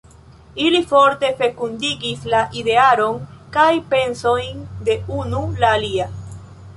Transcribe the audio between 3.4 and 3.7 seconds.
kaj